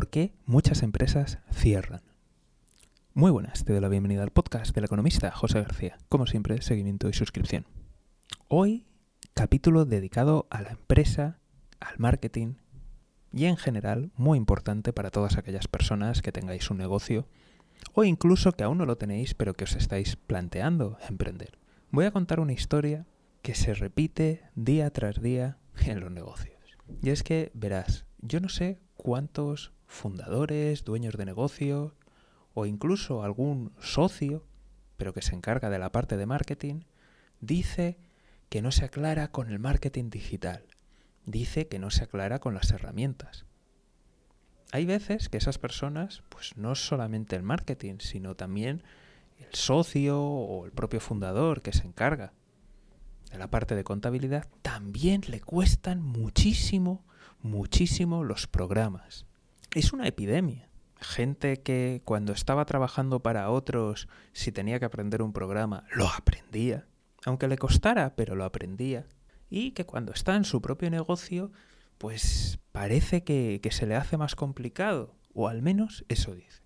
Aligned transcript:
¿Por 0.00 0.08
qué 0.08 0.32
muchas 0.46 0.82
empresas 0.82 1.40
cierran? 1.52 2.00
Muy 3.12 3.30
buenas, 3.30 3.66
te 3.66 3.74
doy 3.74 3.82
la 3.82 3.90
bienvenida 3.90 4.22
al 4.22 4.30
podcast 4.30 4.74
del 4.74 4.84
economista 4.84 5.30
José 5.30 5.60
García. 5.60 5.98
Como 6.08 6.26
siempre, 6.26 6.62
seguimiento 6.62 7.10
y 7.10 7.12
suscripción. 7.12 7.66
Hoy, 8.48 8.86
capítulo 9.34 9.84
dedicado 9.84 10.46
a 10.48 10.62
la 10.62 10.70
empresa, 10.70 11.38
al 11.80 11.98
marketing 11.98 12.54
y 13.30 13.44
en 13.44 13.58
general 13.58 14.10
muy 14.16 14.38
importante 14.38 14.94
para 14.94 15.10
todas 15.10 15.36
aquellas 15.36 15.68
personas 15.68 16.22
que 16.22 16.32
tengáis 16.32 16.70
un 16.70 16.78
negocio 16.78 17.28
o 17.92 18.02
incluso 18.02 18.52
que 18.52 18.64
aún 18.64 18.78
no 18.78 18.86
lo 18.86 18.96
tenéis 18.96 19.34
pero 19.34 19.52
que 19.52 19.64
os 19.64 19.76
estáis 19.76 20.16
planteando 20.16 20.96
emprender. 21.10 21.58
Voy 21.90 22.06
a 22.06 22.10
contar 22.10 22.40
una 22.40 22.54
historia 22.54 23.04
que 23.42 23.54
se 23.54 23.74
repite 23.74 24.44
día 24.54 24.88
tras 24.94 25.20
día 25.20 25.58
en 25.84 26.00
los 26.00 26.10
negocios. 26.10 26.56
Y 27.02 27.10
es 27.10 27.22
que, 27.22 27.50
verás, 27.52 28.06
yo 28.22 28.40
no 28.40 28.48
sé 28.48 28.80
cuántos 28.96 29.74
fundadores, 29.90 30.84
dueños 30.84 31.16
de 31.16 31.26
negocio 31.26 31.94
o 32.54 32.64
incluso 32.64 33.22
algún 33.22 33.72
socio, 33.80 34.46
pero 34.96 35.12
que 35.12 35.20
se 35.20 35.34
encarga 35.34 35.68
de 35.68 35.78
la 35.78 35.92
parte 35.92 36.16
de 36.16 36.26
marketing, 36.26 36.82
dice 37.40 37.98
que 38.48 38.62
no 38.62 38.70
se 38.70 38.84
aclara 38.84 39.28
con 39.32 39.50
el 39.50 39.58
marketing 39.58 40.10
digital. 40.10 40.64
Dice 41.26 41.68
que 41.68 41.78
no 41.78 41.90
se 41.90 42.04
aclara 42.04 42.38
con 42.38 42.54
las 42.54 42.70
herramientas. 42.70 43.44
Hay 44.72 44.86
veces 44.86 45.28
que 45.28 45.38
esas 45.38 45.58
personas, 45.58 46.22
pues 46.28 46.56
no 46.56 46.74
solamente 46.76 47.34
el 47.36 47.42
marketing, 47.42 47.96
sino 47.98 48.36
también 48.36 48.82
el 49.38 49.52
socio 49.54 50.22
o 50.22 50.66
el 50.66 50.72
propio 50.72 51.00
fundador 51.00 51.62
que 51.62 51.72
se 51.72 51.86
encarga 51.86 52.32
de 53.32 53.38
la 53.38 53.50
parte 53.50 53.74
de 53.74 53.84
contabilidad, 53.84 54.48
también 54.62 55.22
le 55.28 55.40
cuestan 55.40 56.02
muchísimo, 56.02 57.04
muchísimo 57.42 58.22
los 58.24 58.46
programas. 58.46 59.26
Es 59.72 59.92
una 59.92 60.08
epidemia. 60.08 60.68
Gente 61.00 61.62
que 61.62 62.02
cuando 62.04 62.32
estaba 62.32 62.64
trabajando 62.64 63.20
para 63.20 63.50
otros, 63.50 64.08
si 64.32 64.50
tenía 64.50 64.80
que 64.80 64.84
aprender 64.84 65.22
un 65.22 65.32
programa, 65.32 65.84
lo 65.94 66.08
aprendía. 66.08 66.86
Aunque 67.24 67.46
le 67.46 67.56
costara, 67.56 68.16
pero 68.16 68.34
lo 68.34 68.44
aprendía. 68.44 69.06
Y 69.48 69.70
que 69.70 69.86
cuando 69.86 70.12
está 70.12 70.34
en 70.34 70.44
su 70.44 70.60
propio 70.60 70.90
negocio, 70.90 71.52
pues 71.98 72.58
parece 72.72 73.22
que, 73.22 73.60
que 73.62 73.70
se 73.70 73.86
le 73.86 73.94
hace 73.94 74.16
más 74.16 74.34
complicado. 74.34 75.14
O 75.34 75.48
al 75.48 75.62
menos 75.62 76.04
eso 76.08 76.34
dice. 76.34 76.62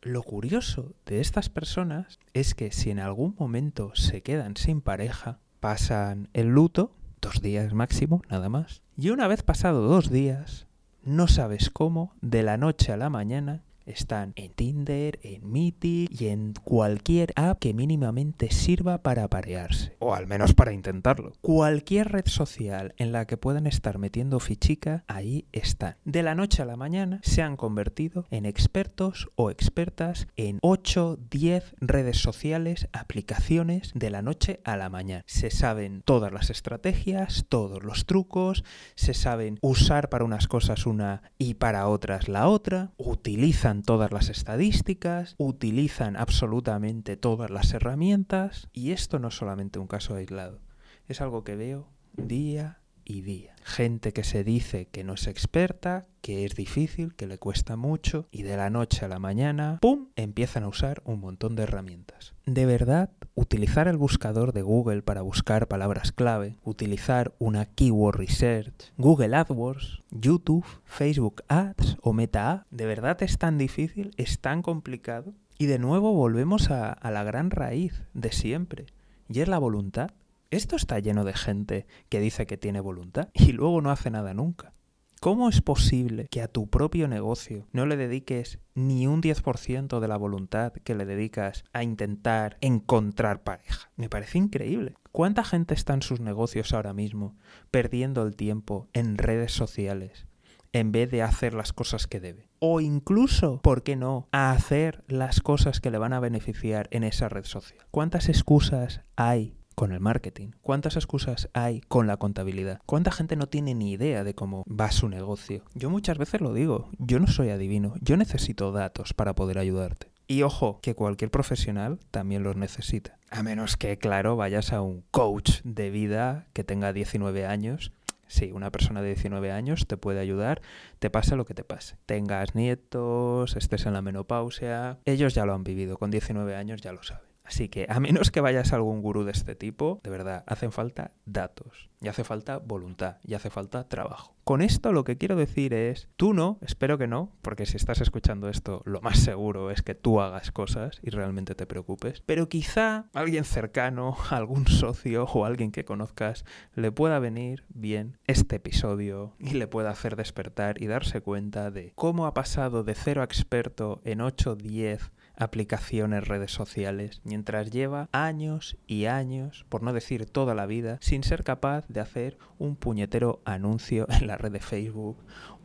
Lo 0.00 0.22
curioso 0.22 0.94
de 1.04 1.20
estas 1.20 1.48
personas 1.48 2.20
es 2.32 2.54
que 2.54 2.70
si 2.70 2.90
en 2.90 3.00
algún 3.00 3.34
momento 3.38 3.90
se 3.96 4.22
quedan 4.22 4.56
sin 4.56 4.80
pareja, 4.80 5.40
pasan 5.58 6.28
el 6.32 6.48
luto, 6.48 6.94
dos 7.20 7.42
días 7.42 7.74
máximo, 7.74 8.22
nada 8.30 8.48
más. 8.48 8.82
Y 8.96 9.10
una 9.10 9.26
vez 9.26 9.42
pasado 9.42 9.82
dos 9.82 10.10
días, 10.10 10.65
no 11.06 11.28
sabes 11.28 11.70
cómo, 11.70 12.12
de 12.20 12.42
la 12.42 12.56
noche 12.56 12.92
a 12.92 12.96
la 12.96 13.08
mañana, 13.08 13.62
están 13.86 14.32
en 14.36 14.52
Tinder, 14.52 15.18
en 15.22 15.50
Meeting 15.50 16.08
y 16.10 16.26
en 16.26 16.54
cualquier 16.64 17.32
app 17.36 17.58
que 17.58 17.74
mínimamente 17.74 18.50
sirva 18.50 19.02
para 19.02 19.24
aparearse. 19.24 19.96
O 20.00 20.14
al 20.14 20.26
menos 20.26 20.54
para 20.54 20.72
intentarlo. 20.72 21.32
Cualquier 21.40 22.12
red 22.12 22.26
social 22.26 22.94
en 22.98 23.12
la 23.12 23.26
que 23.26 23.36
puedan 23.36 23.66
estar 23.66 23.98
metiendo 23.98 24.40
fichica, 24.40 25.04
ahí 25.06 25.46
están. 25.52 25.96
De 26.04 26.22
la 26.22 26.34
noche 26.34 26.62
a 26.62 26.66
la 26.66 26.76
mañana 26.76 27.20
se 27.22 27.42
han 27.42 27.56
convertido 27.56 28.26
en 28.30 28.46
expertos 28.46 29.28
o 29.36 29.50
expertas 29.50 30.26
en 30.36 30.58
8, 30.62 31.18
10 31.30 31.74
redes 31.80 32.18
sociales, 32.18 32.88
aplicaciones 32.92 33.92
de 33.94 34.10
la 34.10 34.22
noche 34.22 34.60
a 34.64 34.76
la 34.76 34.88
mañana. 34.90 35.24
Se 35.26 35.50
saben 35.50 36.02
todas 36.04 36.32
las 36.32 36.50
estrategias, 36.50 37.46
todos 37.48 37.82
los 37.82 38.06
trucos, 38.06 38.64
se 38.94 39.14
saben 39.14 39.58
usar 39.62 40.08
para 40.08 40.24
unas 40.24 40.48
cosas 40.48 40.86
una 40.86 41.22
y 41.38 41.54
para 41.54 41.88
otras 41.88 42.28
la 42.28 42.48
otra, 42.48 42.92
utilizan 42.96 43.75
todas 43.82 44.12
las 44.12 44.28
estadísticas, 44.28 45.34
utilizan 45.38 46.16
absolutamente 46.16 47.16
todas 47.16 47.50
las 47.50 47.72
herramientas 47.72 48.68
y 48.72 48.92
esto 48.92 49.18
no 49.18 49.28
es 49.28 49.34
solamente 49.36 49.78
un 49.78 49.86
caso 49.86 50.14
aislado, 50.14 50.60
es 51.06 51.20
algo 51.20 51.44
que 51.44 51.56
veo 51.56 51.88
día 52.16 52.80
y. 53.06 53.46
Gente 53.62 54.12
que 54.12 54.24
se 54.24 54.44
dice 54.44 54.86
que 54.86 55.02
no 55.02 55.14
es 55.14 55.26
experta, 55.26 56.06
que 56.20 56.44
es 56.44 56.54
difícil, 56.54 57.14
que 57.14 57.26
le 57.26 57.38
cuesta 57.38 57.76
mucho 57.76 58.28
y 58.30 58.42
de 58.42 58.56
la 58.56 58.70
noche 58.70 59.04
a 59.04 59.08
la 59.08 59.18
mañana, 59.18 59.78
¡pum!, 59.80 60.08
empiezan 60.16 60.64
a 60.64 60.68
usar 60.68 61.02
un 61.04 61.20
montón 61.20 61.56
de 61.56 61.64
herramientas. 61.64 62.34
De 62.46 62.66
verdad, 62.66 63.10
utilizar 63.34 63.88
el 63.88 63.96
buscador 63.96 64.52
de 64.52 64.62
Google 64.62 65.02
para 65.02 65.22
buscar 65.22 65.66
palabras 65.66 66.12
clave, 66.12 66.56
utilizar 66.62 67.34
una 67.38 67.66
keyword 67.66 68.16
research, 68.16 68.92
Google 68.96 69.34
AdWords, 69.34 70.02
YouTube, 70.10 70.66
Facebook 70.84 71.42
Ads 71.48 71.96
o 72.02 72.12
Meta 72.12 72.66
¿de 72.70 72.86
verdad 72.86 73.20
es 73.22 73.38
tan 73.38 73.58
difícil? 73.58 74.12
¿Es 74.16 74.38
tan 74.38 74.62
complicado? 74.62 75.34
Y 75.58 75.66
de 75.66 75.78
nuevo 75.78 76.12
volvemos 76.12 76.70
a 76.70 77.10
la 77.10 77.24
gran 77.24 77.50
raíz 77.50 78.02
de 78.14 78.30
siempre, 78.30 78.86
y 79.28 79.40
es 79.40 79.48
la 79.48 79.58
voluntad. 79.58 80.10
Esto 80.50 80.76
está 80.76 81.00
lleno 81.00 81.24
de 81.24 81.34
gente 81.34 81.86
que 82.08 82.20
dice 82.20 82.46
que 82.46 82.56
tiene 82.56 82.80
voluntad 82.80 83.28
y 83.34 83.52
luego 83.52 83.80
no 83.80 83.90
hace 83.90 84.10
nada 84.10 84.32
nunca. 84.32 84.72
¿Cómo 85.20 85.48
es 85.48 85.60
posible 85.60 86.28
que 86.30 86.40
a 86.42 86.46
tu 86.46 86.68
propio 86.68 87.08
negocio 87.08 87.66
no 87.72 87.84
le 87.84 87.96
dediques 87.96 88.60
ni 88.74 89.08
un 89.08 89.22
10% 89.22 89.98
de 89.98 90.08
la 90.08 90.16
voluntad 90.16 90.72
que 90.72 90.94
le 90.94 91.04
dedicas 91.04 91.64
a 91.72 91.82
intentar 91.82 92.58
encontrar 92.60 93.42
pareja? 93.42 93.90
Me 93.96 94.08
parece 94.08 94.38
increíble. 94.38 94.94
¿Cuánta 95.10 95.42
gente 95.42 95.74
está 95.74 95.94
en 95.94 96.02
sus 96.02 96.20
negocios 96.20 96.72
ahora 96.74 96.92
mismo 96.92 97.34
perdiendo 97.72 98.22
el 98.22 98.36
tiempo 98.36 98.88
en 98.92 99.18
redes 99.18 99.52
sociales 99.52 100.26
en 100.72 100.92
vez 100.92 101.10
de 101.10 101.22
hacer 101.22 101.54
las 101.54 101.72
cosas 101.72 102.06
que 102.06 102.20
debe? 102.20 102.50
O 102.60 102.80
incluso, 102.80 103.60
¿por 103.62 103.82
qué 103.82 103.96
no?, 103.96 104.28
a 104.30 104.52
hacer 104.52 105.02
las 105.08 105.40
cosas 105.40 105.80
que 105.80 105.90
le 105.90 105.98
van 105.98 106.12
a 106.12 106.20
beneficiar 106.20 106.88
en 106.92 107.02
esa 107.02 107.28
red 107.28 107.46
social. 107.46 107.84
¿Cuántas 107.90 108.28
excusas 108.28 109.00
hay 109.16 109.56
con 109.76 109.92
el 109.92 110.00
marketing? 110.00 110.48
¿Cuántas 110.62 110.96
excusas 110.96 111.48
hay 111.52 111.82
con 111.82 112.06
la 112.06 112.16
contabilidad? 112.16 112.80
¿Cuánta 112.86 113.12
gente 113.12 113.36
no 113.36 113.46
tiene 113.46 113.74
ni 113.74 113.92
idea 113.92 114.24
de 114.24 114.34
cómo 114.34 114.64
va 114.64 114.90
su 114.90 115.08
negocio? 115.08 115.62
Yo 115.74 115.90
muchas 115.90 116.18
veces 116.18 116.40
lo 116.40 116.54
digo, 116.54 116.88
yo 116.98 117.20
no 117.20 117.28
soy 117.28 117.50
adivino, 117.50 117.94
yo 118.00 118.16
necesito 118.16 118.72
datos 118.72 119.12
para 119.12 119.34
poder 119.34 119.58
ayudarte. 119.58 120.10
Y 120.26 120.42
ojo, 120.42 120.80
que 120.80 120.94
cualquier 120.94 121.30
profesional 121.30 122.00
también 122.10 122.42
los 122.42 122.56
necesita. 122.56 123.18
A 123.30 123.42
menos 123.42 123.76
que, 123.76 123.98
claro, 123.98 124.34
vayas 124.34 124.72
a 124.72 124.80
un 124.80 125.04
coach 125.10 125.60
de 125.62 125.90
vida 125.90 126.46
que 126.54 126.64
tenga 126.64 126.92
19 126.92 127.46
años. 127.46 127.92
Sí, 128.28 128.50
una 128.52 128.72
persona 128.72 129.02
de 129.02 129.08
19 129.08 129.52
años 129.52 129.86
te 129.86 129.96
puede 129.96 130.18
ayudar, 130.18 130.62
te 130.98 131.10
pase 131.10 131.36
lo 131.36 131.44
que 131.44 131.54
te 131.54 131.62
pase. 131.62 131.96
Tengas 132.06 132.54
nietos, 132.56 133.54
estés 133.56 133.86
en 133.86 133.92
la 133.92 134.02
menopausia, 134.02 134.98
ellos 135.04 135.34
ya 135.34 135.44
lo 135.44 135.54
han 135.54 135.62
vivido, 135.62 135.96
con 135.98 136.10
19 136.10 136.56
años 136.56 136.80
ya 136.80 136.92
lo 136.92 137.04
saben. 137.04 137.35
Así 137.46 137.68
que 137.68 137.86
a 137.88 138.00
menos 138.00 138.30
que 138.30 138.40
vayas 138.40 138.72
a 138.72 138.76
algún 138.76 139.02
gurú 139.02 139.24
de 139.24 139.32
este 139.32 139.54
tipo, 139.54 140.00
de 140.02 140.10
verdad, 140.10 140.42
hacen 140.46 140.72
falta 140.72 141.12
datos, 141.26 141.88
y 142.00 142.08
hace 142.08 142.24
falta 142.24 142.58
voluntad, 142.58 143.18
y 143.24 143.34
hace 143.34 143.50
falta 143.50 143.88
trabajo. 143.88 144.34
Con 144.42 144.62
esto 144.62 144.92
lo 144.92 145.04
que 145.04 145.16
quiero 145.16 145.36
decir 145.36 145.72
es, 145.72 146.08
tú 146.16 146.32
no, 146.34 146.58
espero 146.60 146.98
que 146.98 147.06
no, 147.06 147.32
porque 147.42 147.66
si 147.66 147.76
estás 147.76 148.00
escuchando 148.00 148.48
esto, 148.48 148.82
lo 148.84 149.00
más 149.00 149.18
seguro 149.18 149.70
es 149.70 149.82
que 149.82 149.94
tú 149.94 150.20
hagas 150.20 150.52
cosas 150.52 151.00
y 151.02 151.10
realmente 151.10 151.54
te 151.54 151.66
preocupes, 151.66 152.22
pero 152.26 152.48
quizá 152.48 153.06
alguien 153.12 153.44
cercano, 153.44 154.16
algún 154.30 154.66
socio 154.66 155.24
o 155.24 155.44
alguien 155.44 155.72
que 155.72 155.84
conozcas, 155.84 156.44
le 156.74 156.92
pueda 156.92 157.18
venir 157.18 157.64
bien 157.68 158.18
este 158.26 158.56
episodio 158.56 159.34
y 159.38 159.50
le 159.50 159.68
pueda 159.68 159.90
hacer 159.90 160.16
despertar 160.16 160.82
y 160.82 160.86
darse 160.86 161.20
cuenta 161.20 161.70
de 161.70 161.92
cómo 161.94 162.26
ha 162.26 162.34
pasado 162.34 162.82
de 162.84 162.94
cero 162.94 163.22
experto 163.22 164.00
en 164.04 164.20
8, 164.20 164.56
10 164.56 165.12
aplicaciones, 165.36 166.26
redes 166.26 166.50
sociales, 166.50 167.20
mientras 167.24 167.70
lleva 167.70 168.08
años 168.12 168.76
y 168.86 169.06
años, 169.06 169.66
por 169.68 169.82
no 169.82 169.92
decir 169.92 170.26
toda 170.26 170.54
la 170.54 170.66
vida, 170.66 170.98
sin 171.00 171.22
ser 171.22 171.44
capaz 171.44 171.86
de 171.88 172.00
hacer 172.00 172.38
un 172.58 172.76
puñetero 172.76 173.40
anuncio 173.44 174.06
en 174.08 174.26
la 174.26 174.36
red 174.36 174.52
de 174.52 174.60
Facebook 174.60 175.18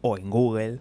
o 0.00 0.16
en 0.18 0.30
Google, 0.30 0.80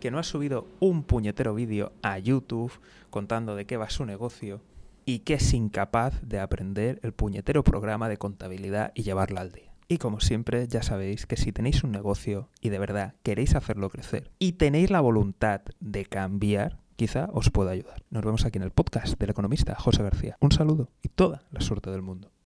que 0.00 0.10
no 0.10 0.18
ha 0.18 0.22
subido 0.22 0.66
un 0.80 1.02
puñetero 1.02 1.54
vídeo 1.54 1.92
a 2.02 2.18
YouTube 2.18 2.72
contando 3.10 3.56
de 3.56 3.64
qué 3.64 3.76
va 3.76 3.90
su 3.90 4.04
negocio 4.04 4.60
y 5.04 5.20
que 5.20 5.34
es 5.34 5.54
incapaz 5.54 6.20
de 6.22 6.40
aprender 6.40 6.98
el 7.02 7.12
puñetero 7.12 7.64
programa 7.64 8.08
de 8.08 8.18
contabilidad 8.18 8.92
y 8.94 9.02
llevarla 9.02 9.40
al 9.40 9.52
día. 9.52 9.72
Y 9.88 9.98
como 9.98 10.18
siempre, 10.20 10.66
ya 10.66 10.82
sabéis 10.82 11.26
que 11.26 11.36
si 11.36 11.52
tenéis 11.52 11.84
un 11.84 11.92
negocio 11.92 12.50
y 12.60 12.70
de 12.70 12.78
verdad 12.80 13.14
queréis 13.22 13.54
hacerlo 13.54 13.88
crecer 13.88 14.32
y 14.40 14.52
tenéis 14.52 14.90
la 14.90 15.00
voluntad 15.00 15.62
de 15.78 16.04
cambiar, 16.04 16.80
quizá 16.96 17.28
os 17.32 17.50
pueda 17.50 17.70
ayudar. 17.70 18.02
Nos 18.10 18.24
vemos 18.24 18.44
aquí 18.44 18.58
en 18.58 18.64
el 18.64 18.70
podcast 18.72 19.18
del 19.18 19.30
economista 19.30 19.74
José 19.74 20.02
García. 20.02 20.36
Un 20.40 20.52
saludo 20.52 20.90
y 21.02 21.08
toda 21.08 21.44
la 21.50 21.60
suerte 21.60 21.90
del 21.90 22.02
mundo. 22.02 22.32